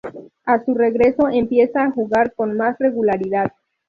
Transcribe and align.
A 0.45 0.65
su 0.65 0.73
regreso 0.73 1.27
empieza 1.29 1.83
a 1.83 1.91
jugar 1.91 2.33
con 2.33 2.57
más 2.57 2.75
regularidad. 2.79 3.51